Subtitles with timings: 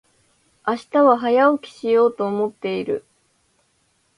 [0.67, 3.05] 明日は早起きしようと思っている。